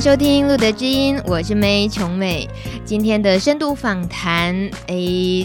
[0.00, 2.48] 收听《路德知音》，我是梅琼美。
[2.84, 4.54] 今天的深度访谈，
[4.86, 4.94] 哎，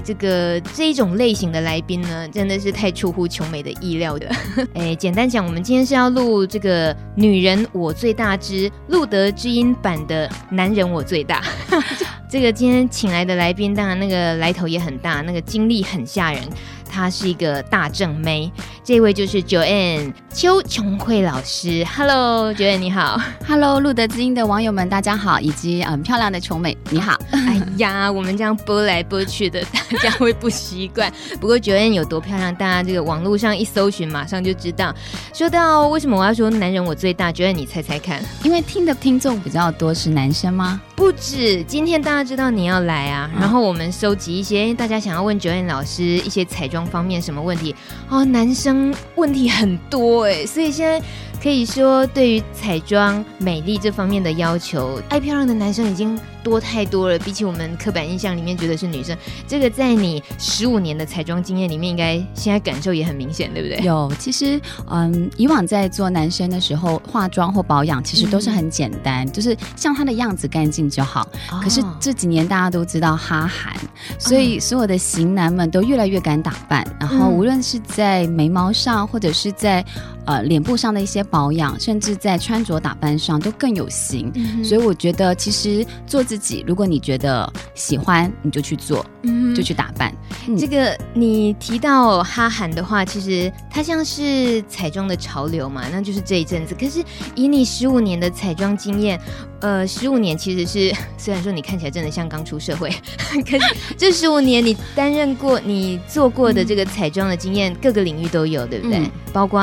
[0.05, 4.29] 这个这一种类型的来宾呢，真的是太出乎琼美的意料的。
[4.75, 11.41] 哎，简单讲，我们今天是要录这个《女人我最大之路德知音版》的《男人我最大》。
[12.29, 16.41] 这个今天请来的来宾，当然那个来头也很大，那个经历很吓人。
[16.87, 18.51] 她是一个大正妹，
[18.85, 21.85] 这位就是 Joanne 邱琼慧老师。
[21.95, 23.17] Hello，Joanne 你好。
[23.47, 27.17] Hello，路德之音的网友们大家好，以及嗯漂亮的琼美你好。
[27.31, 31.09] 哎呀，我们这样拨来拨去的，大家会不习惯。
[31.39, 34.93] 不过 Joanne 有多漂亮，大家这个网络上一搜寻，马上就知道。
[35.33, 38.21] 说到为什么我要说男人我最大，Joanne 你猜猜看？
[38.43, 40.81] 因为听的听众比较多是男生吗？
[41.03, 47.75] 不止，今天大家知道你要来啊，然后我们收集一些大家想要问 Joanne 老师一些彩妆方面什么问题。
[48.07, 51.05] 哦，男生问题很多哎，所以现在
[51.43, 63.77] 可以说对于彩妆美丽这方面的要求，爱漂亮的男生已经多太多了，比起我们刻板印象里面觉得是女生，这个在你十五年的彩妆经验里面，应该现在感受也很明显，对不对？
[63.85, 64.57] 有，其实
[64.89, 71.27] 嗯，以往在做男生的时候，化妆或保养其实都是很简单，嗯、就是像他的样子干净就好。
[71.51, 73.75] 哦、可是这几年大家都知道哈韩，
[74.17, 79.83] 所以所有的型男们都越来越敢打扮，嗯、然后无论是在眉毛上，或者是在
[80.25, 84.31] 呃脸部上的一些保养，甚至在穿着打扮上都更有型。
[84.35, 86.23] 嗯、所以我觉得，其实做。
[86.23, 90.09] 自己，如果你觉得喜欢，你就去做，嗯，就去打扮。
[90.47, 96.73] 嗯、这个你提到哈韩的话，其实它像是彩妆的潮流嘛，那就是这一阵子。
[96.73, 97.03] 可是
[97.35, 99.19] 以你十五年的彩妆经验，
[99.59, 102.89] 呃，十五年其实是虽然说你看起来真的像刚出社会，
[103.43, 108.99] 可是这十五年你担任过、你做过的这个彩妆的经验，嗯、各个领域都有，对不对？
[108.99, 109.61] 嗯、包括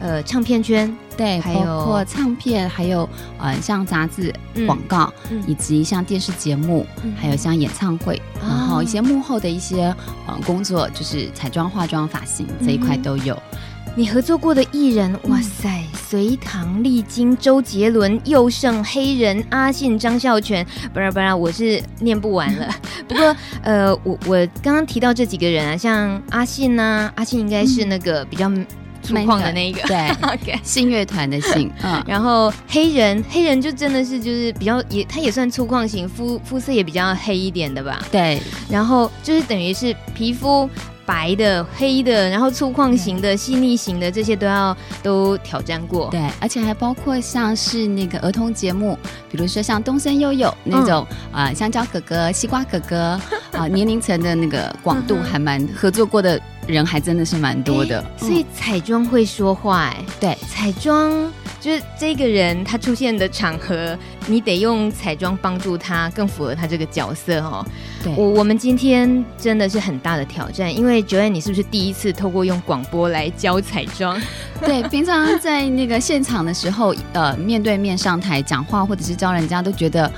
[0.00, 0.92] 呃唱片圈。
[1.16, 3.06] 对，还有包括唱片，还有
[3.38, 4.34] 呃，像杂志、
[4.66, 9.94] 广告，嗯、以及像电视节目，嗯、还有像演唱会，嗯、然后一些幕后的一些
[10.26, 13.36] 呃工作，就是彩妆、化妆、发型这一块都有。
[13.94, 22.66] 你合作过的艺人，哇塞，隋唐、丽晶、周杰伦、佑胜、黑人、阿信、张孝全，不然不然，我是念不完了。
[23.06, 28.50] 不过呃，我我刚刚提到这几个人啊，像阿信呢、啊，阿信应该是那个比较。
[29.10, 30.58] 粗犷的那一个， 对。
[30.62, 40.68] 信乐团的信， 嗯，然后黑人，黑人就真的是就是比较也，他也算粗犷型，肤肤色也比较黑一点的吧，对，然后就是等于是皮肤
[41.04, 48.96] 白的、黑的，然后粗犷型的、细腻型的这些都要都挑战过，对，而且还包括像是那个儿童节目，
[49.30, 51.46] 比如说像东森悠悠那种啊、嗯。
[51.46, 53.20] 呃，香蕉哥哥、西瓜哥哥啊、
[53.52, 56.40] 呃，年龄层的那个广度还蛮合作过的。
[56.70, 60.04] 人还真的是蛮多的，所以彩妆会说话哎、欸。
[60.20, 61.10] 对，彩妆
[61.60, 67.66] 就是这个人他出现的场合，你得用彩妆帮助他更符合他这个角色哦。
[68.02, 74.20] 对，我我们今天真的是很大的挑战，因为 Joanne 你是不是第一次透过用广播来教彩妆？
[74.64, 80.10] 对，平常在那个现场的时候，呃，面对面上台讲话或者是教人家都觉得。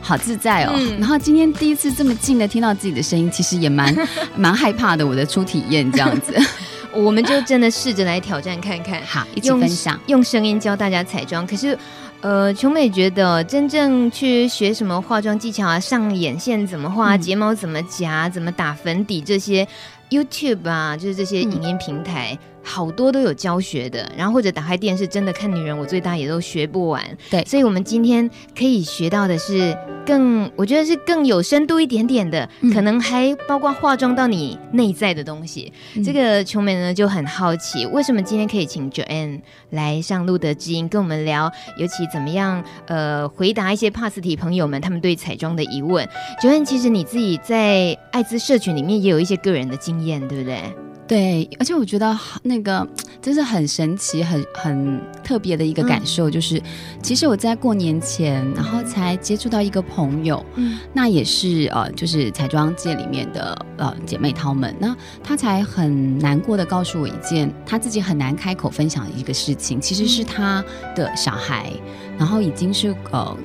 [0.00, 3.94] 好自在哦，嗯、然后今天第一次这么近的听到自己的声音，其实也蛮
[4.36, 5.06] 蛮害怕的。
[5.06, 6.34] 我的初体验这样子，
[6.92, 11.46] 我们就真的试着来挑战看看，好，一起分享，用声音教大家彩妆。
[11.46, 11.78] 可是，
[12.20, 19.66] 呃，琼美觉得真正去学什么化妆技巧啊，上眼线怎么画，嗯、睫毛怎么夹，怎么打粉底这些
[20.10, 22.32] ，YouTube 啊，就是这些影音平台。
[22.32, 22.38] 嗯
[22.70, 27.02] 好多都有教学的，然后或者打开电视，真的看女人我最大也都学不完。
[27.28, 29.76] 对，所以我们今天可以学到的是
[30.06, 35.72] 更，我觉得是更有深度一点点的，嗯、可能还包括化妆到你内在的东西。
[35.96, 39.40] 嗯、这个琼美呢就很好奇，为什么今天可以请 Joanne
[39.70, 46.08] 来上路德知音跟我们聊，尤其怎么样呃回答一些 PARS 体朋友们他们对彩妆的疑问。
[46.40, 50.62] Joanne 其实你自己在艾滋社群里面也有一些个人的经验，对不对？
[51.10, 52.86] 对，而且我觉得那个
[53.20, 56.62] 真是很神奇、很很特别的一个感受，嗯、就是
[57.02, 70.64] 其实我在过年前，然后才接触到一个朋友，嗯，那也是呃，就是彩妆界里面的呃姐妹淘们，那她才很难过的告诉我一件她自己很难开口分享的一个事情，其实是她
[70.94, 71.72] 的小孩，
[72.16, 73.36] 然后已经是呃。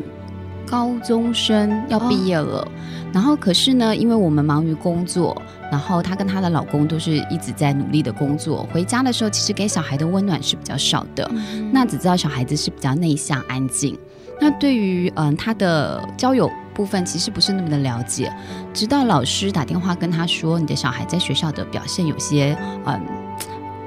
[0.68, 2.68] 高中生要毕业了，哦、
[3.14, 5.40] 然后可是呢，因为我们忙于工作，
[5.72, 11.30] 然后她跟她的老公都是一直在努力的工作，回家的时候其实给小孩的温暖是比较少的。
[11.34, 13.98] 嗯、那只知道小孩子是比较内向安静，
[14.42, 18.34] 那对于嗯她的交友部分其实不是那么的了解，
[18.74, 23.25] 直到老师打电话跟他说，你的小孩在学校的表现有些嗯。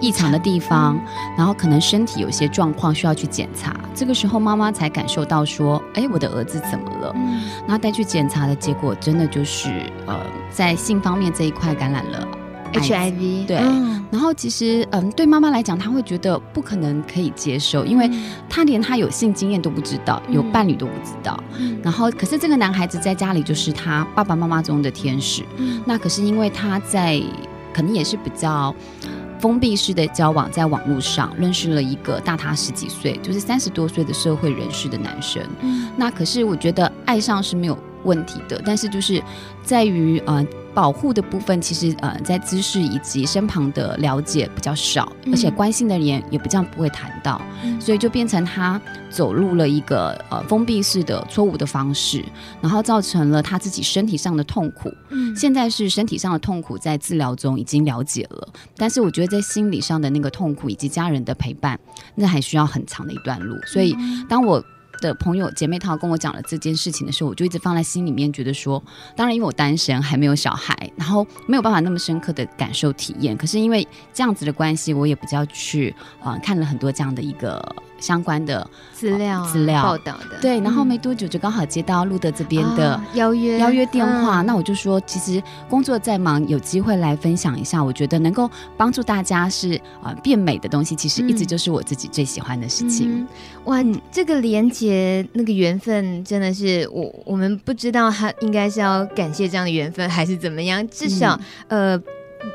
[0.01, 1.03] 异常的地方，嗯、
[1.37, 7.13] 然后可能身体有些状况需要去检查，这个时候妈妈才感受到说，哎，我的儿子怎么了？
[7.17, 9.69] 嗯，然后带去检查的结果，真的就是
[10.07, 10.17] 呃，
[10.51, 12.27] 在性方面这一块感染了
[12.73, 13.47] HIV。
[13.47, 18.09] 对，嗯、然后其实嗯，对妈妈来讲，她会觉得不可能可以接受，因为
[18.49, 21.39] 她连她有性经验都不知道，有伴侣都不知道。
[21.59, 25.43] 嗯，然后可是这个男孩子在家里就是他爸爸妈妈中的天使。
[25.57, 27.21] 嗯，那可是因为他在
[27.73, 28.75] 可能也是比较。
[29.41, 35.43] 封闭式的交往，在网络上认识了一个大他十几岁，就是三十多岁的社会人士的男生。
[35.61, 39.23] 嗯，那可是我觉得爱上是没有问题的，但是就是
[39.63, 40.47] 在于呃。
[40.79, 48.81] 保护的部分，其实呃，在姿势以及身旁的了解比较少，嗯、而且关心的人也比较不会谈到，嗯、所以就变成他
[49.11, 52.25] 走入了一个呃封闭式的错误的方式，
[52.61, 54.89] 然后造成了他自己身体上的痛苦。
[55.09, 61.77] 嗯，现在是身体上的痛苦在治疗中已经了解了，但是我觉得在心理上的那个痛苦以及家人的陪伴，
[62.15, 63.57] 那还需要很长的一段路。
[63.67, 63.97] 所以
[64.29, 64.65] 当我。
[65.01, 68.83] 的朋友姐妹淘跟我讲了这件事情的时候，我就一直放在心里面，觉得说，
[69.17, 73.37] 当然因为我单身还没有小孩，然后没有办法那么深刻的感受体验。
[73.37, 77.63] 可是因为这样子的关系，我也比较去啊、呃、看了很多这样的一个。
[78.01, 93.27] 相关的资料、资料报道的，对，然后没多久就刚好接到路德这边的邀约邀约电话，那我就说，其实工作再忙，有机会来分享一下，我觉得能够帮助大家是啊变美的东西，其实一直就是我自己最喜欢的事情。
[93.65, 94.88] 哇，这个连接
[95.33, 101.39] 那个缘分真的是我我们不知道他应该是要感谢这样的缘分还是怎么样，至少
[101.69, 102.01] 呃。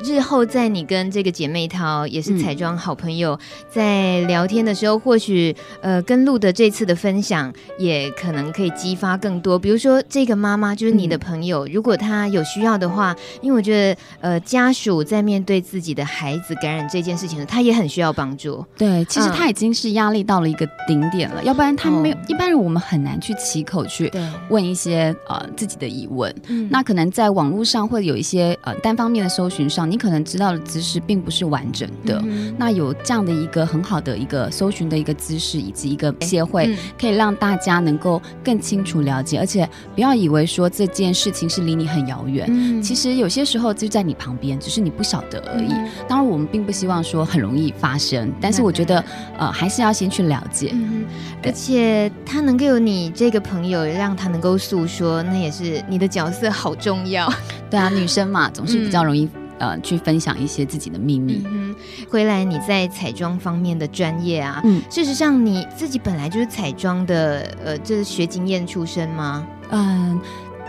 [0.03, 3.39] 日后在你跟这个姐妹淘也是彩妆好朋友、嗯、
[3.69, 9.59] 在聊天的时候，或许呃跟录的这次的分享也可能可以激发更多。
[9.59, 18.65] 比如说这个妈妈就是你的朋友，嗯、如果她有需要的话，因为我觉得呃家属在面对自己的孩子感染这件事情呢，他也很需要帮助。
[18.77, 24.09] 对，其实他已经是压力到了一个顶点了，嗯、要不然他没有、哦、一般人我们很难去启口去
[24.49, 26.33] 问一些呃自己的疑问。
[26.47, 29.69] 嗯，那可能在网络上会有一些呃单方面的搜寻。
[29.85, 45.71] 你可能知道的知识并不是完整的，嗯、那有这样的一个很好的一个搜寻的一个知识，以及一个协会，嗯、可以让大家能够更清楚了解，而且不要以为说这件事情是离你很遥远，嗯、其实有些时候就在你旁边，只是你不晓得而已。
[45.71, 49.03] 嗯、当然，我们并不希望说很容易发生，但是我觉得
[49.37, 51.05] 呃还是要先去了解，嗯、
[51.43, 57.31] 而且他能够有你这个朋友，让他能够诉说，那也是你的角色好重要。
[57.69, 59.42] 对啊，女生嘛，总是比较容易、嗯。
[59.63, 61.41] 呃，去分享一些自己的秘密。
[61.45, 61.73] 嗯，
[62.09, 69.47] 回来你在彩妆方面的专业啊，嗯，事实上你自己本来就是彩妆的，呃，就是学经验出身吗？
[69.69, 70.19] 嗯，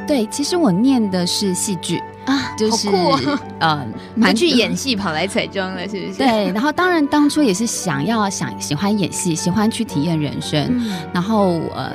[0.06, 2.88] 对，其实我念的是戏剧啊，就是
[3.58, 6.18] 呃，蛮去演戏跑来彩妆了，是不是？
[6.18, 11.92] 对，然后当然当初也是想要想喜欢演戏，喜欢去体验人生，嗯、然后呃。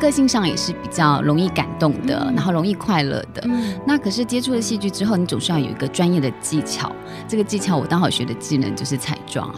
[0.00, 3.42] 个性上也是比较容易感动的，嗯、然后容易快乐的。
[3.44, 6.90] 嗯、那可是接触了戏剧之后，你总是要有一个专业的技巧。
[7.26, 9.54] 这个技巧我刚好学的技能就是彩妆，哦、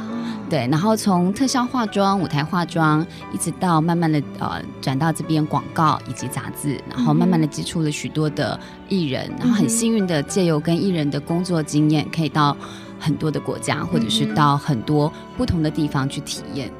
[0.48, 0.66] 对。
[0.70, 12.56] 然后从特效化妆、舞台化妆，一直到慢慢的呃转到这边广告以及杂志，然后慢慢的接触了许多的艺人，嗯、然后很幸运的借由跟艺人的工作经验，可以到
[12.98, 16.70] 很多的国家，或者是到很多不同的地方去体验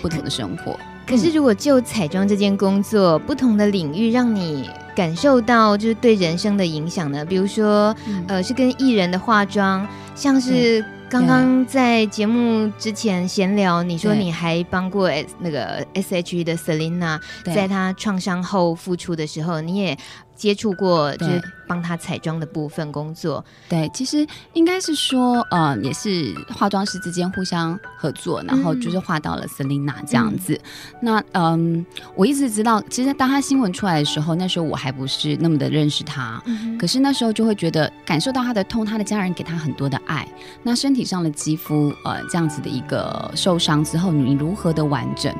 [0.00, 0.78] 不同的生活。
[1.10, 7.24] 可是，如果就彩妆这件工作，不同的领域让你感受到就是对人生的影响呢？
[7.24, 19.98] 比如说，嗯、呃，是跟艺人的化妆，像是刚刚在节目之前闲聊，你说你还帮过 S 那个 S.H.E 的 Selina，在她创伤后复出的时候，你也。
[20.40, 30.54] 接触过就是帮他彩妆的部分工作，对，其实应该是说，呃，也是化妆师之间互相合作，然后就是画到了 Selina 这样子。
[30.54, 31.84] 嗯、那嗯，
[32.16, 40.26] 我一直知道，其实当他新闻出来的时候，那时候我还不是那么的认识他，嗯、可是那时候就会觉得感受到他的痛，他的家人给他很多的爱。
[40.62, 45.30] 那身体上的肌肤，呃，这样子的一个受伤之后，你如何的完整？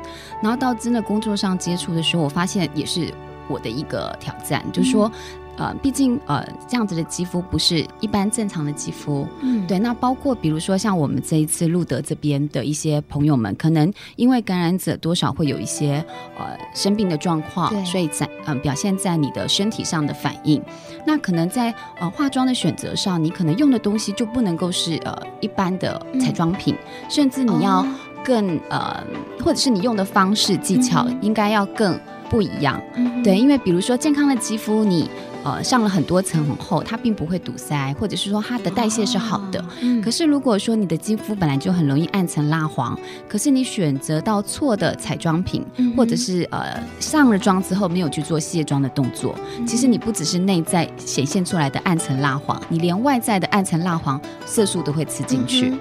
[0.43, 3.11] 然后到真的工作上接触的时候，我发现也是。
[3.51, 5.11] 我的一个挑战，就是说，
[5.57, 9.27] 呃，毕竟呃，这样子的肌肤不是一般正常的肌肤。
[9.41, 9.77] 嗯，对。
[9.77, 16.03] 那包括比如说像我们这一次路德这边的一些朋友们，可能因为感染者多少会有一些
[16.39, 20.61] 呃生病的状况，所以在嗯、呃、表现在你的身体上的反应。
[21.05, 27.85] 那可能在呃化妆的选择上，你可能用的东西就不能够是呃一般的彩妆品，嗯、甚至你要
[28.23, 29.03] 更、哦、呃，
[29.43, 31.99] 或者是你用的方式技巧应该要更
[32.31, 32.81] 不一样。
[32.95, 35.07] 嗯、对，因为比如说健康的肌肤，你。
[35.43, 39.59] 呃，上了很多层很厚，它并不会堵塞，或者是说它的代谢是好的。
[39.59, 42.95] 哦嗯、可是如果说你的肌肤本来就很容易暗沉蜡黄，
[43.27, 49.33] 可是你选择到错的彩妆品，嗯、或者是呃上了妆之后没有去做卸妆的动作，
[49.65, 55.73] 其实你不只是内在显现出来的暗沉蜡黄，你连外在的暗沉蜡黄色素都会吃进去。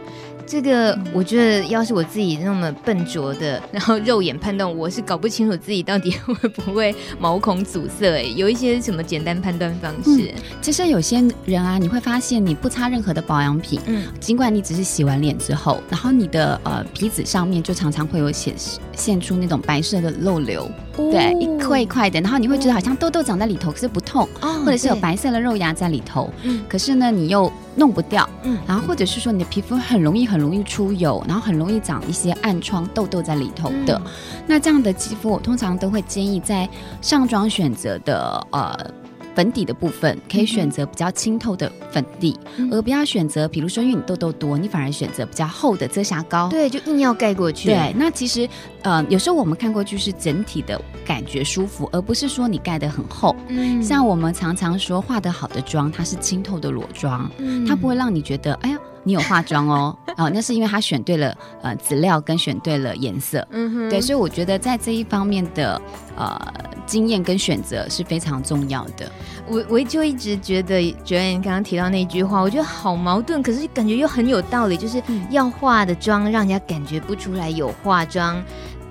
[0.50, 8.10] 嗯这个我觉得，要是我自己那么笨拙的，然后肉眼判断，我是搞不清楚自己到底会不会毛孔阻塞。
[8.16, 10.32] 哎，有一些什么简单判断方式？
[10.34, 20.68] 嗯，其实有些人啊，你会发现你不擦任何的保养品，嗯，尽管你只是洗完脸之后，然后你的呃皮脂上面就常常会有显示现出那种白色的肉瘤。
[20.96, 34.12] 对，一块一块的，然后你会觉得好像痘痘长在里头，可是不痛，哦、或者是有白色的肉芽在里头，嗯，可是呢，你又弄不掉，嗯，然后或者是说你的皮肤很容易很容易出油，然后很容易长一些暗疮、痘痘在里头的，嗯、
[34.46, 36.68] 那这样的肌肤，我通常都会建议在
[37.00, 38.99] 上妆选择的呃。
[39.34, 46.48] 粉底的部分可以选择比较清透的粉底，嗯、而不要选择，比如说因为你痘痘多，你反而选择比较厚的遮瑕膏。
[46.48, 47.68] 对，就硬要盖过去。
[47.68, 48.48] 对，那其实
[48.82, 53.34] 呃，有时候我们看过去是整体的感觉舒服，而不是说你盖得很厚。
[53.48, 58.78] 嗯，像我们常常说化得好的妆，它是清透的裸妆，嗯、它不会让你觉得哎呀。
[59.02, 65.80] 你有化妆哦， 哦，那是因为他选对了呃资料跟选对了颜色，嗯哼，对，所以我觉得在这一方面的
[66.16, 66.38] 呃
[66.86, 69.10] 经验跟选择是非常重要的。
[69.48, 78.36] 我我就一直觉得，Joanne 刚刚提到那句话，我觉得好矛盾，可是感觉又很有道理，就是要化的妆让人家感觉不出来有化妆，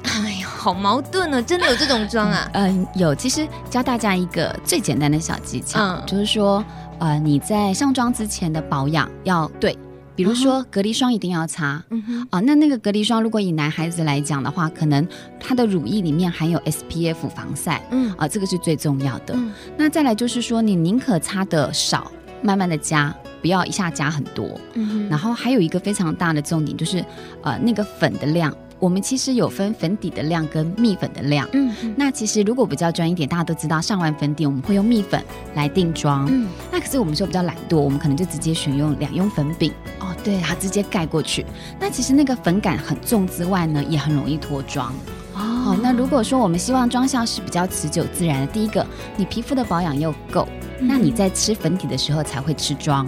[0.04, 2.50] 哎呀，好矛盾哦，真的有这种妆啊？
[2.56, 3.16] 嗯、呃，有。
[3.16, 6.64] 其实教大家一个最简单的小技巧，嗯、就是说
[7.00, 9.78] 呃你在上妆之前的保养要对。
[10.20, 15.08] 比如说隔离霜一定要擦，嗯哼，啊，那那个隔离霜如果以男孩子来讲的话，可能
[15.40, 19.34] 它的乳液里面含有 SPF 防晒，嗯，啊，这个是最重要的。
[19.34, 22.12] 嗯、那再来就是说，你宁可擦的少，
[22.42, 24.60] 慢慢的加，不要一下加很多。
[24.74, 27.02] 嗯哼，然后还有一个非常大的重点就是，
[27.42, 28.54] 呃，那个粉的量。
[28.80, 31.48] 我们其实有分粉底的量跟蜜粉的量。
[31.54, 36.26] 嗯，那其实如果比较专一点，大家都知道上完粉底我们会用蜜粉来定妆。
[36.32, 39.72] 嗯，那可是我们说比较懒惰，我们可能就直接选用两用粉饼。
[40.00, 41.46] 哦，对，它直接盖过去。
[41.80, 44.94] 那其实那个粉感很重之外呢，也很容易脱妆。
[45.36, 48.86] 哦，那如果说我们希望妆效是比较持久自然的，第一个，
[49.18, 50.48] 你皮肤的保养又够，
[50.80, 53.06] 嗯、那你在吃粉底的时候才会吃妆。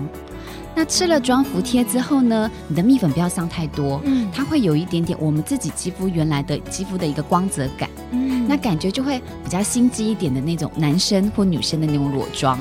[0.76, 12.58] 那吃了妆服贴之后呢，你的蜜粉不要上太多，嗯，它会有一点点我们自己肌肤原来的肌肤的一个光泽感，嗯，那感觉就会比较心机一点的那种男生或女生的那种裸妆。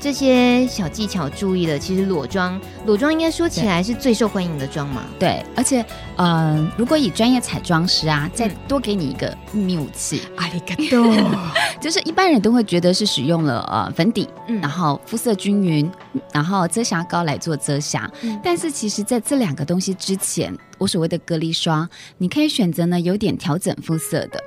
[0.00, 5.02] 这些小技巧注意了，其实裸妆，裸妆应该说起来是最受欢迎的妆嘛。
[5.18, 5.80] 对，而且，
[6.16, 11.10] 嗯、呃，如果以专业彩妆师啊，再多给你一个秘密武器，阿里嘎多，
[11.84, 15.92] 就是一般人都会觉得是使用了呃粉底，嗯，然后肤色均匀，
[16.32, 18.10] 然后遮瑕膏来做遮瑕。
[18.22, 21.86] 嗯、但是其实在这两个东西之前，我所谓的隔离霜，
[22.16, 24.42] 你可以选择呢有点调整肤色的。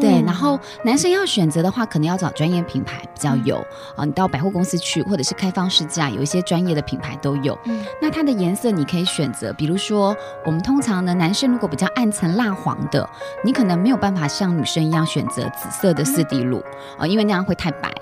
[0.00, 3.56] 对，然后男生要选择的话，可能要找专业品牌比较有
[3.96, 4.04] 啊。
[4.04, 7.58] 你到百货公司去，或者是开放试驾，有一些专业的品牌都有。
[7.64, 13.08] 嗯，那它的颜色你可以选择，比如说我们通常呢，男生如果比较暗沉蜡黄的，
[13.44, 16.62] 你可能没有办法像女生一样选择紫色的四滴露
[16.98, 17.92] 啊，因为那样会太白。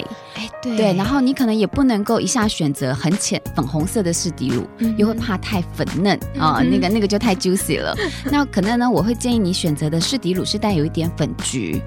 [0.43, 0.77] 哎，对。
[0.77, 7.95] 对，然后你可能也不能够一下选择很浅粉红色的四滴露，又会怕太粉嫩啊，那个那个就太 juicy 了。
[8.31, 11.33] 那可能呢，我会建议你选择的四滴露是带有一点粉。
[11.43, 11.81] 橘。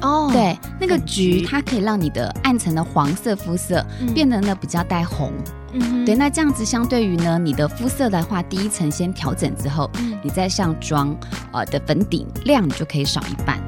[0.00, 3.84] 哦，对，那个橘它可以让你的暗沉的黄色肤色
[4.14, 5.32] 变得呢比较带红，
[5.72, 11.16] 嗯，对，那这样子相对于呢你的肤色的话，第一层先调整之后，嗯、你再上妆，
[11.52, 13.58] 呃的粉底量你就可以少一半。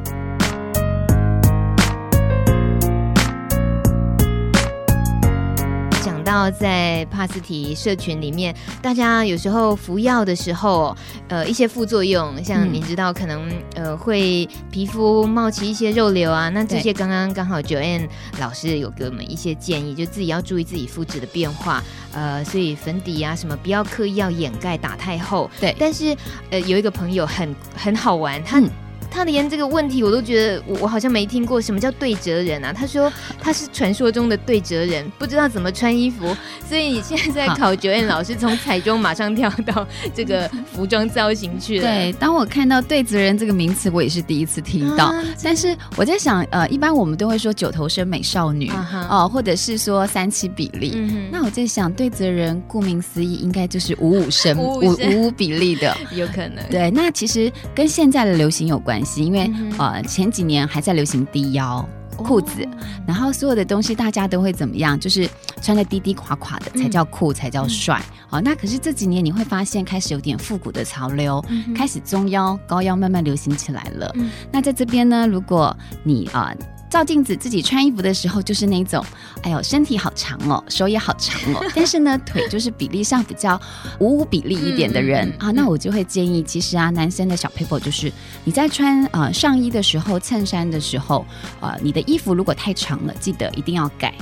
[6.27, 8.53] 到在帕斯提社群里面，
[8.83, 10.95] 大家有时候服药的时候，
[11.29, 18.09] 呃，一些副作用，像你知道，可能呃会皮肤冒起一些肉瘤啊，那这些刚刚刚好 Joanne
[18.41, 21.81] 老师有给我们一些建议，就自己要注意自己肤质的变化，
[22.13, 25.49] 呃，所以粉底啊什么不要刻意要掩盖打太厚。
[25.61, 26.17] 对，但是
[26.51, 28.59] 呃有一个朋友很很好玩，他。
[28.59, 28.69] 嗯
[29.17, 32.71] 他连这个问题我都觉得我我好像没听过什么叫对折人啊？
[32.71, 36.37] 他说他是传说中的对折人，不知道怎么穿衣服，
[36.69, 41.83] 所以你现在 在考 Joanne 老师，从彩妆马上跳到这个服装造型去了。
[41.83, 45.07] 对，当我看到对折人这个名词，我也是第一次听到。
[45.07, 50.93] 啊、但是我在想，呃，一般我们都会说九头身美少女 哦、啊呃，或者是说三七比例。
[50.95, 54.97] 嗯、那我在想，对折人顾名思义，应该就是五五身，五五
[55.27, 56.63] 五比例的，有可能。
[56.71, 61.87] 对，那其实跟现在的流行有关系，因为、嗯、呃前几年还在流行低腰
[62.17, 62.69] 裤子、哦，
[63.07, 64.99] 然后所有的东西大家都会怎么样？
[64.99, 65.29] 就是
[65.61, 68.03] 穿的低低垮垮的才叫酷，才叫帅。
[68.29, 74.11] 好、那可是这几年你会发现开始有点复古的潮流，嗯、开始中腰高腰慢慢流行起来了。
[74.17, 76.53] 嗯、那在这边呢，如果你啊。
[76.59, 79.05] 呃照镜子自己穿衣服的时候，就是那种，
[79.43, 83.61] 哎呦，身体好长哦，手也好长哦， 但是呢，腿就是比例上比较
[83.99, 88.11] 五五比例一点的人、嗯、啊，那我就会建议，其实啊，男生的小 paper 就是
[88.45, 91.27] 你在穿呃上衣的时候、衬衫的时候，
[91.61, 94.15] 呃，你的衣服如果太长了，记得一定要改。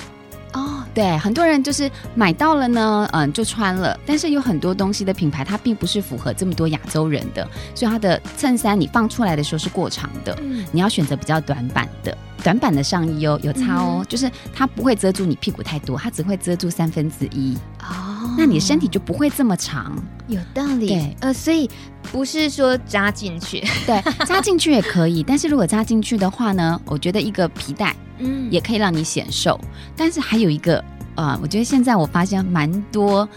[0.95, 3.99] 哦，对，很多人就是买到了呢，嗯，就穿了。
[4.07, 10.37] 但是有很多东西的品牌，它并不是符合这么多亚洲人的，所以它的衬衫你放出来的时候是过长的。
[10.41, 17.57] 嗯，你要选择比较短版的，短版的上衣哦，有差哦，嗯、就是它不会遮住你屁股太多，它只会遮住三分之一。
[17.81, 19.93] 哦，那你的身体就不会这么长。
[20.29, 20.87] 有道理。
[20.87, 21.69] 对，呃，所以
[22.11, 25.23] 不是说扎进去，对，扎进去也可以。
[25.23, 27.95] 但是如果扎进去的话呢，我觉得一个皮带。
[28.19, 29.59] 嗯，也可以让你显瘦，
[29.97, 30.83] 但是还有一个，
[31.15, 33.29] 呃，我觉得现在我发现蛮多，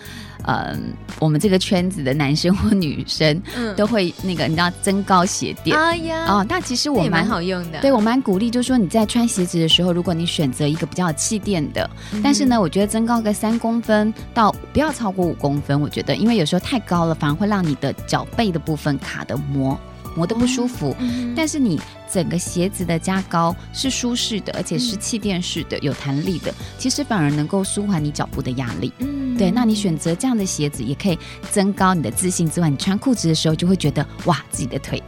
[0.44, 0.78] 呃，
[1.20, 19.78] 我们这个圈子的男生或女生，嗯，都会那个，你知道增高鞋垫，哎呀，哦，那其实我蛮好用的，对我蛮鼓励，就是说你在穿鞋子的时候，如果你选择一个比较有气垫的，嗯，但是呢，我觉得增高个三公分到不要超过五公分，我觉得，因为有时候太高了，反而会让你的脚背的部分卡的磨。
[20.18, 21.80] 磨得不舒服，嗯，但是你
[22.12, 28.92] 整个鞋子的加高是舒适的，而且是气垫式的，有弹力的，其实反而能够舒缓你脚步的压力。
[28.98, 31.20] 嗯，对，那你选择这样的鞋子，也可以
[31.52, 35.02] 增高你的自信之外，你穿裤子的时候就会觉得哇，自己的腿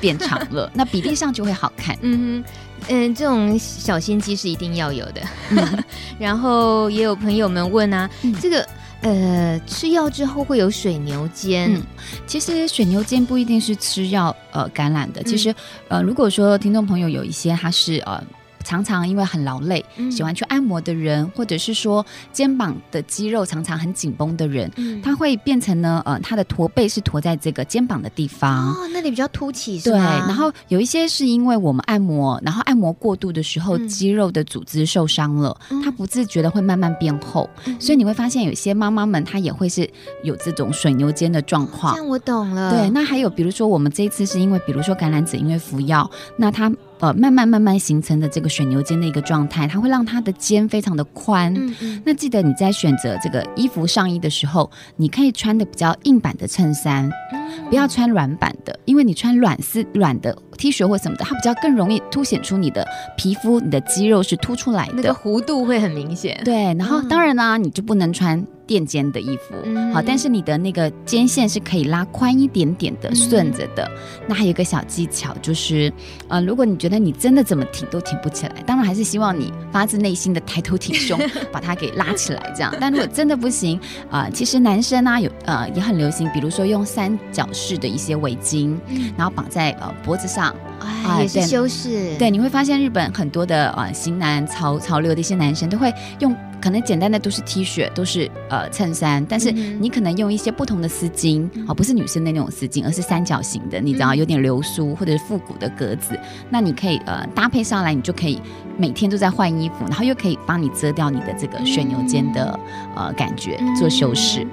[0.00, 1.96] 变长了， 那比例上就会好看。
[2.00, 2.42] 嗯
[2.88, 5.22] 嗯，这种小心机是一定要有的。
[5.50, 5.84] 嗯、
[6.18, 8.66] 然后也有朋友们问啊，嗯、这个。
[9.02, 11.74] 呃，吃药之后会有水牛肩。
[11.74, 11.82] 嗯，
[12.26, 15.22] 其实水牛肩不一定是吃药呃感染的。
[15.22, 15.54] 其实
[15.88, 18.22] 呃，如果说听众朋友有一些他是呃。
[18.66, 29.92] 常常因为很劳累，喜欢去按摩的人，嗯、或者是说肩膀的肌肉常常很紧绷的人，嗯，他会变成呢，呃，他的驼背是驼在这个肩膀的地方，哦，那里比较凸起，对。
[29.92, 39.88] 然后有一些是因为我们按摩，然后按摩过度的时候，嗯、肌肉的组织受伤了，他不自觉的会慢慢变厚，嗯，所以你会发现有些妈妈们她也会是
[40.24, 41.94] 有这种水牛肩的状况。
[41.94, 42.72] 这样我懂了。
[42.72, 46.72] 对，那还有比如说我们这一次是因为，比如说橄榄籽因为服药，那他。
[46.98, 51.52] 呃，慢慢慢慢形成的这个水牛肩的一个状态，它会让它的肩非常的宽。
[51.54, 52.02] 嗯嗯。
[52.04, 66.40] 那记得你在选择这个衣服上衣的时候，你可以穿的比较硬版的衬衫，嗯，不要穿软版的，因为你穿软丝软的 T 恤或什么的，它比较更容易凸显出你的皮肤，你的肌肉是凸出来的，那个弧度会很明显。
[66.44, 68.42] 对，然后当然啦，你就不能穿。
[68.66, 74.24] 垫肩的衣服，嗯，好，但是你的那个肩线是可以拉宽一点点的，顺着的，嗯。
[74.28, 75.92] 那还有一个小技巧就是，
[76.28, 81.18] 呃，如果你觉得你真的怎么挺都挺不起来，当然还是希望你发自内心的抬头挺胸，
[81.52, 82.74] 把它给拉起来，这样。
[82.80, 83.78] 但如果真的不行，
[84.10, 92.16] 啊，呃，其实男生啊有呃也很流行，比如说用三角式的一些围巾，嗯，然后绑在呃脖子上，啊，也是修饰。
[92.18, 96.34] 对，你会发现日本很多的呃型男潮潮流的一些男生都会用。
[96.60, 106.18] 可能简单的都是 T 恤，都是呃衬衫，但是你可能用一些不同的丝巾，啊、嗯哦，不是女生的那种丝巾，而是三角形的，你知道有点流苏或者是复古的格子，
[106.50, 108.40] 那你可以呃搭配上来，你就可以
[108.76, 112.58] 每天都在换衣服，然后又可以帮你遮掉你的这个水牛肩的
[112.94, 114.46] 呃感觉，做修饰。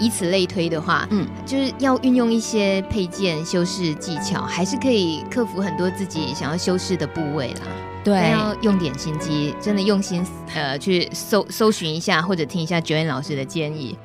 [0.00, 7.62] 以此类推的话，嗯，就是要运用一些配件修饰技巧，还是可以克服很多自己想要修饰的部位啦。
[8.04, 13.98] 对，要用点心机，真的用心呃去搜搜寻一下，或者听一下 Joanne 老师的建议。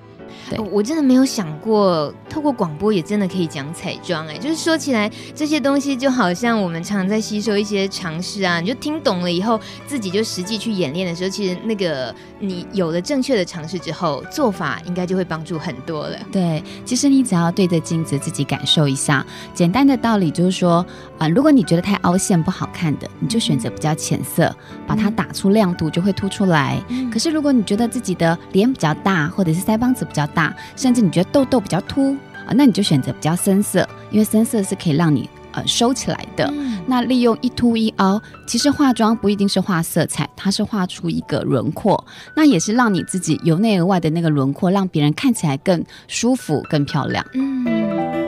[0.49, 16.17] 对，我真的没有想过，透过广播也真的可以讲彩妆哎，就是说起来这些东西就好像我们常常在吸收一些常识啊，你就听懂了以后，自己就实际去演练的时候，其实那个你有了正确的常识之后，做法应该就会帮助很多了。
[16.32, 20.86] 对，其实你只要对着镜子自己感受一下，简单的道理就是说，
[21.17, 24.53] 啊、呃，如果你觉得太凹陷不好看的，你就选择比较浅色，
[24.86, 26.82] 把它打出亮度就会凸出来。
[26.89, 32.13] 嗯、可是如果你觉得自己的脸比较大，或者是腮帮子比较大，甚至你觉得痘痘比较凸
[32.45, 36.45] 啊，那你就选择比较深色，因为深色是可以让你呃收起来的。
[36.53, 42.03] 嗯、那利用一凸一凹，其实化妆不一定是画色彩，它是画出一个轮廓，
[42.35, 47.25] 那也是让你自己由内而外的那个轮廓，让别人看起来更舒服、更漂亮。
[47.33, 48.22] 嗯。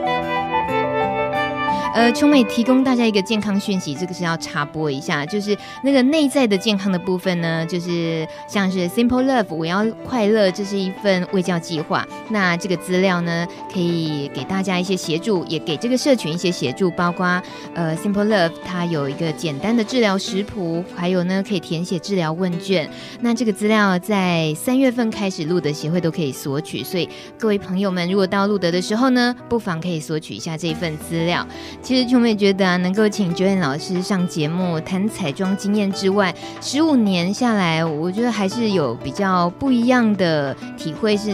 [1.96, 12.06] 呃，琼美提供大家一个健康讯息，这个是要插播一下，就是那个内在的健康的部分呢，就是像是 Simple Love，我要快乐，这是一份卫教计划。
[12.28, 22.90] 那这个资料呢，可以给大家一些协助，也给这个社群一些协助，包括呃 Simple Love 它有一个简单的治疗食谱，还有呢可以填写治疗问卷。
[23.22, 31.46] 那这个资料在三月份开始，路德协会都可以索取，所以各位朋友们如果到路德的时候呢，不妨可以索取一下这份资料。
[31.86, 41.32] 其实琼妹觉得啊，能够请 joan 老师上节目谈彩妆经验之外，十五年下来，我觉得还是有比较不一样的体会是。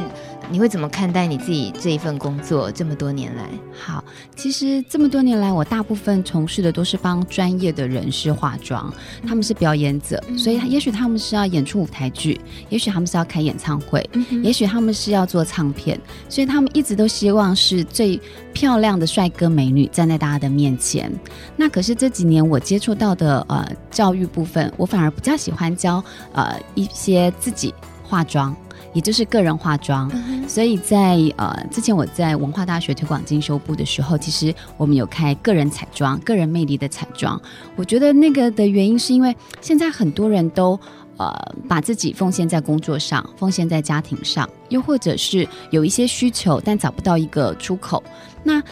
[0.51, 2.71] 你会怎么看待你自己这一份工作？
[2.71, 4.05] 这么多年来，好，
[4.37, 8.93] 其实这么多年来，我大部分从事的都是帮专业的人士化妆，
[9.27, 18.21] 他们是表演者，嗯、所以也许他们是要演出舞台剧，也许他们是要开演唱会，嗯、也许他们是要做唱片，所以他们一直都希望是最
[18.53, 21.11] 漂亮的帅哥美女站在大家的面前。
[21.57, 26.03] 那可是这几年我接触到的呃教育部分，我反而比较喜欢教
[26.33, 27.73] 呃一些自己
[28.13, 28.55] 化妆。
[28.95, 37.41] 也就是个人化妆，嗯、所以在呃之前我在文化大学推广进修部的时候，其实我们有开个人彩妆、个人魅力的彩妆。
[37.75, 40.79] 我觉得那个的原因是因为现在很多人都
[41.17, 41.33] 呃
[41.67, 48.03] 把自己奉献在工作上，奉献在家庭上，又或者是有一些需求，但找不到一个出口。
[48.45, 48.63] 那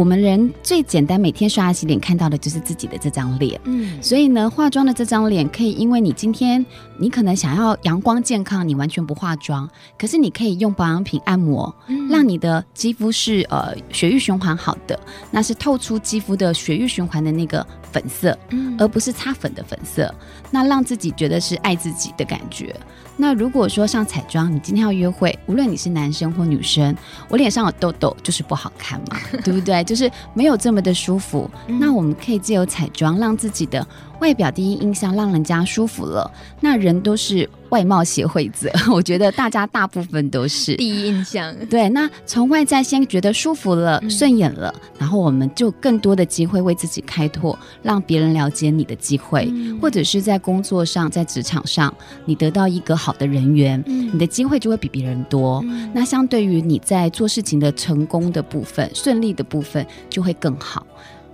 [0.00, 3.60] 我们人最简单，每天刷牙洗脸看到的就是自己的这张脸。
[3.64, 6.64] 嗯，所以呢，化妆的这张脸可以，因为你今天
[6.96, 14.98] 你可能想要阳光健康，你完全不化妆，可是你可以用保养品按摩，嗯、让你的肌肤是呃血液循环好的，
[15.30, 20.10] 那是透出肌肤的血液循环的那个粉色，嗯，而不是擦粉的粉色，
[20.50, 22.74] 那让自己觉得是爱自己的感觉。
[23.20, 26.96] 那如果说像彩妆，你今天要约会，无论你是男生或女生，
[27.28, 29.84] 我脸上有痘痘就是不好看嘛，对不对？
[29.84, 31.48] 就是没有这么的舒服。
[31.68, 33.86] 嗯、那我们可以借由彩妆，让自己的
[34.20, 36.30] 外表第一印象让人家舒服了。
[36.60, 37.48] 那人都是。
[37.70, 41.54] 外貌协会者， 我觉得大家大部分都是第一印象。
[41.66, 55.60] 对，那从外在先觉得舒服了、顺、嗯、眼了，然后我们就更多的机会为自己开拓，让别人了解你的机会，嗯、或者是在工作上、在职场上，你得到一个好的人缘，嗯、你的机会就会比别人多。
[55.64, 60.84] 嗯、那相对于你在做事情的成功的部分、顺利的部分就会更好。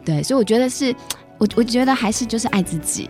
[0.04, 0.94] 对，所以我觉得是，
[1.38, 3.08] 我我觉得还是就是爱自己。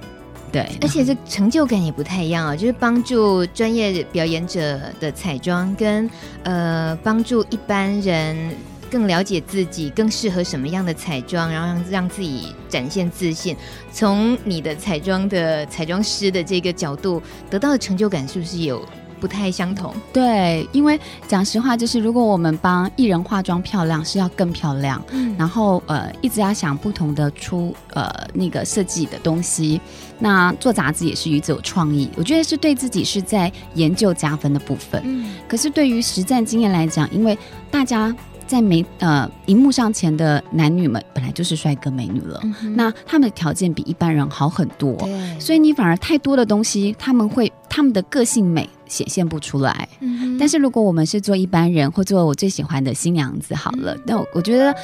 [0.52, 6.08] 对，而且这成就感也不太一样啊，就是帮助专业表演者的彩妆，跟
[6.44, 8.54] 呃帮助一般人
[8.88, 13.56] 更了解自己，更适合什么样的彩妆，然后让让自己展现自信。
[13.92, 18.82] 从你的彩妆的彩妆师的这个角度得到的成就感，是不是有？
[19.20, 29.80] 不太相同，对，因为讲实话，就是如果我们帮艺人化妆漂亮，是要更漂亮，嗯，然后呃，一直要想不同的出呃那个设计的东西。
[30.18, 35.00] 那做杂志也是一种创意，我觉得是对自己是在研究加分的部分。
[35.04, 37.36] 嗯，可是对于实战经验来讲，因为
[37.70, 38.14] 大家。
[38.46, 45.40] 在媒呃荧幕上前的男女们本来就是帅哥美女了，嗯、那他们的条件比一般人好很多，对。
[45.40, 49.88] 所以你反而太多的东西，他们会他们的个性美显现不出来。
[50.00, 54.74] 嗯、但是如果我们是做一般人，或做我最喜欢的新娘子好了，那、嗯、我我觉得，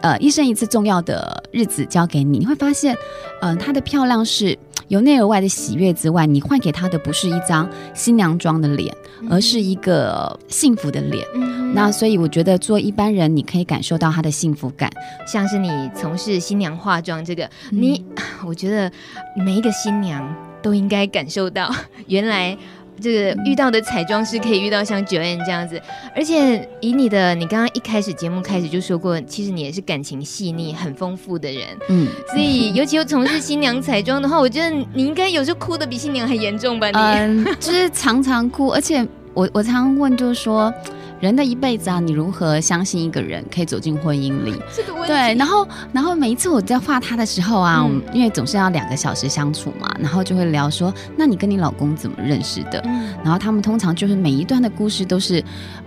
[0.00, 2.94] 呃，一生一次重要的日子交给你，你会发现，
[3.40, 4.58] 嗯、呃，她的漂亮是。
[4.88, 8.94] 由内而外的喜悦之外，你换给她的不是一张新娘妆的脸，
[9.30, 11.26] 而是一个幸福的脸。
[11.34, 14.90] 嗯、那所以我觉得做一般人，你可以感受到他的幸福感，
[15.26, 18.92] 像是你从事新娘化妆这个，你，嗯、 我觉得
[19.34, 20.22] 每一个新娘
[20.60, 21.74] 都应该感受到
[22.08, 22.54] 原来。
[23.00, 25.80] 这个遇到的彩妆师可以遇到像 Joanne 这样子，
[26.14, 36.88] 而且以你的，你刚刚一开始节目开始就说过，其实你也是感情细腻、很丰富的人，嗯，所以尤其又从事新娘彩妆的话，我觉得你应该有时候哭的比新娘还严重吧？
[36.90, 40.72] 你，就是常常哭，而且我我常常问，就是说。
[41.22, 44.60] 人的一辈子啊，你如何相信一个人可以走进婚姻里？
[44.76, 45.06] 这个问题。
[45.06, 52.82] 对，然后，然后每一次我在画他的时候啊，嗯、因为总是要两个小时相处嘛，然后就会聊说，那你跟你老公怎么认识的？
[52.86, 55.40] 嗯、然后他们通常就是每一段的故事都是，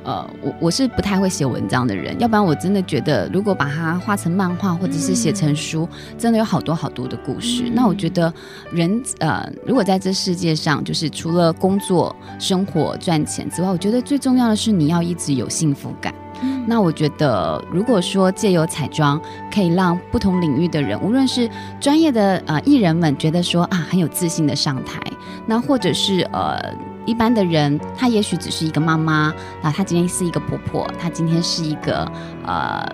[0.05, 7.63] 呃，我我是不太会写文章的人，要不然我真的觉得，如果把它画成漫画或者是写成书，嗯、真的有好多好多的故事。
[7.65, 8.33] 嗯、那我觉得
[8.71, 15.24] 人呃，如果在这世界上，就是除了工作、生活、赚钱之外，我觉得最重要的是你要一直。
[15.25, 19.19] 是有幸福感，嗯、那我觉得，如果说借由彩妆
[19.51, 25.01] 可以让不同领域的人，无论是专业的呃艺人们，觉得说啊很有自信的上台，
[25.47, 26.59] 那或者是呃
[27.05, 29.33] 一般的人，她也许只是一个妈妈，
[29.63, 32.09] 那她今天是一个婆婆，她今天是一个
[32.45, 32.85] 呃。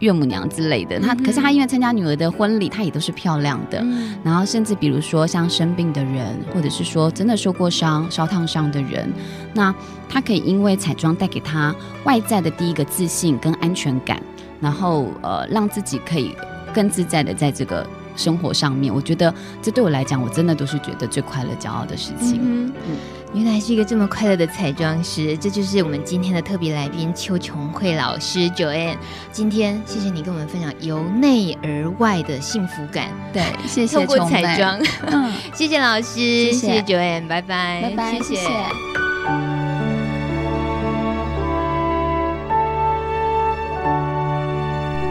[0.00, 3.78] 岳母娘之类的，她可是她因为参加女儿的婚礼，她也都是漂亮的。
[3.80, 9.10] 嗯、然后甚至比如说像生病的人，或者是说真的受过伤、烧烫伤的人，
[9.54, 9.74] 那
[10.08, 14.22] 她可以因为彩妆带给她外在的第一个自信跟安全感，
[14.60, 16.34] 然后呃让自己可以
[16.74, 17.86] 更自在的在这个
[18.16, 18.92] 生活上面。
[18.92, 19.32] 我觉得
[19.62, 22.40] 这对我来讲，我真的都是觉得最快乐、骄傲的事情。
[22.42, 22.72] 嗯。
[22.88, 22.96] 嗯
[23.32, 28.96] 原来是一个这么快乐的彩妆师，这就是我们今天的特别来宾邱琼慧老师 Joanne。
[29.30, 33.08] 今天谢谢你跟我们分享由内而外的幸福感。
[33.32, 38.34] 对，谢谢透过彩妆，嗯， 谢谢老师，谢谢 Joanne，拜拜，拜拜，谢谢。
[38.34, 38.50] 谢谢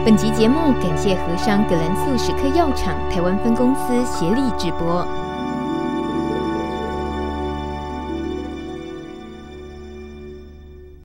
[0.04, 5.06] 本集节目感谢和商葛兰素史克药厂台湾分公司协力直播。